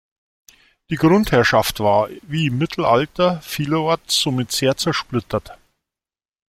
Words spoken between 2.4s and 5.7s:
im Mittelalter vielerorts, somit sehr zersplittert.